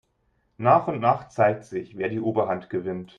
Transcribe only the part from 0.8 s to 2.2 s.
und nach zeigt sich, wer die